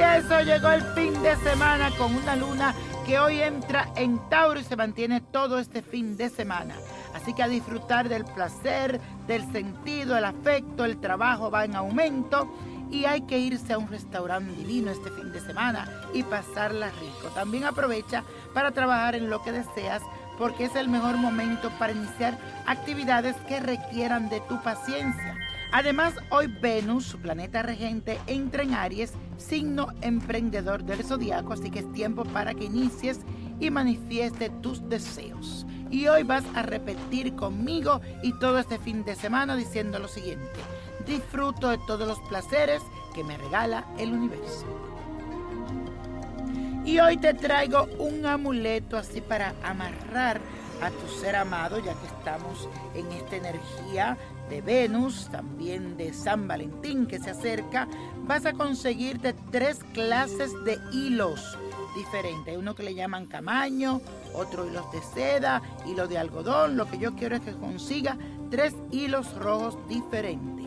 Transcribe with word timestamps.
eso 0.00 0.40
llegó 0.40 0.70
el 0.70 0.82
fin 0.94 1.12
de 1.22 1.36
semana 1.36 1.90
con 1.98 2.14
una 2.14 2.34
luna 2.36 2.74
que 3.06 3.18
hoy 3.18 3.42
entra 3.42 3.88
en 3.96 4.18
Tauro 4.28 4.60
y 4.60 4.64
se 4.64 4.76
mantiene 4.76 5.20
todo 5.20 5.58
este 5.58 5.82
fin 5.82 6.16
de 6.16 6.30
semana. 6.30 6.74
Así 7.14 7.34
que 7.34 7.42
a 7.42 7.48
disfrutar 7.48 8.08
del 8.08 8.24
placer, 8.24 9.00
del 9.26 9.50
sentido, 9.52 10.16
el 10.16 10.24
afecto, 10.24 10.84
el 10.84 10.98
trabajo 10.98 11.50
va 11.50 11.64
en 11.64 11.76
aumento 11.76 12.48
y 12.90 13.04
hay 13.04 13.22
que 13.22 13.38
irse 13.38 13.72
a 13.72 13.78
un 13.78 13.88
restaurante 13.88 14.52
divino 14.56 14.90
este 14.90 15.10
fin 15.10 15.32
de 15.32 15.40
semana 15.40 15.88
y 16.14 16.22
pasarla 16.22 16.90
rico. 16.90 17.28
También 17.34 17.64
aprovecha 17.64 18.24
para 18.54 18.70
trabajar 18.70 19.14
en 19.14 19.30
lo 19.30 19.42
que 19.42 19.52
deseas 19.52 20.02
porque 20.38 20.64
es 20.64 20.76
el 20.76 20.88
mejor 20.88 21.16
momento 21.16 21.70
para 21.78 21.92
iniciar 21.92 22.38
actividades 22.66 23.36
que 23.48 23.60
requieran 23.60 24.28
de 24.28 24.40
tu 24.40 24.62
paciencia. 24.62 25.36
Además, 25.72 26.12
hoy 26.28 26.48
Venus, 26.48 27.06
su 27.06 27.18
planeta 27.18 27.62
regente, 27.62 28.20
entra 28.26 28.62
en 28.62 28.74
Aries, 28.74 29.14
signo 29.38 29.88
emprendedor 30.02 30.84
del 30.84 31.02
zodiaco, 31.02 31.54
así 31.54 31.70
que 31.70 31.78
es 31.78 31.92
tiempo 31.92 32.24
para 32.24 32.52
que 32.52 32.64
inicies 32.64 33.20
y 33.58 33.70
manifieste 33.70 34.50
tus 34.50 34.86
deseos. 34.90 35.66
Y 35.90 36.08
hoy 36.08 36.24
vas 36.24 36.44
a 36.54 36.62
repetir 36.62 37.34
conmigo 37.36 38.02
y 38.22 38.38
todo 38.38 38.58
este 38.58 38.78
fin 38.78 39.02
de 39.04 39.16
semana 39.16 39.56
diciendo 39.56 39.98
lo 39.98 40.08
siguiente. 40.08 40.60
Disfruto 41.06 41.70
de 41.70 41.78
todos 41.86 42.06
los 42.06 42.20
placeres 42.28 42.82
que 43.14 43.24
me 43.24 43.38
regala 43.38 43.86
el 43.98 44.12
universo. 44.12 44.66
Y 46.84 46.98
hoy 46.98 47.16
te 47.16 47.32
traigo 47.32 47.88
un 47.98 48.26
amuleto 48.26 48.98
así 48.98 49.22
para 49.22 49.54
amarrar 49.62 50.38
a 50.82 50.90
tu 50.90 51.06
ser 51.20 51.36
amado, 51.36 51.78
ya 51.78 51.94
que 51.94 52.06
estamos 52.06 52.68
en 52.94 53.10
esta 53.12 53.36
energía 53.36 54.18
de 54.50 54.60
Venus, 54.60 55.28
también 55.30 55.96
de 55.96 56.12
San 56.12 56.48
Valentín 56.48 57.06
que 57.06 57.20
se 57.20 57.30
acerca, 57.30 57.86
vas 58.24 58.44
a 58.46 58.52
conseguirte 58.52 59.34
tres 59.50 59.78
clases 59.94 60.52
de 60.64 60.78
hilos 60.92 61.56
diferentes. 61.94 62.56
Uno 62.58 62.74
que 62.74 62.82
le 62.82 62.94
llaman 62.94 63.26
camaño, 63.26 64.00
otro 64.34 64.66
hilos 64.66 64.90
de 64.92 65.02
seda, 65.02 65.62
hilo 65.86 66.08
de 66.08 66.18
algodón. 66.18 66.76
Lo 66.76 66.86
que 66.86 66.98
yo 66.98 67.14
quiero 67.14 67.36
es 67.36 67.42
que 67.42 67.52
consiga 67.52 68.18
tres 68.50 68.74
hilos 68.90 69.34
rojos 69.36 69.78
diferentes. 69.88 70.66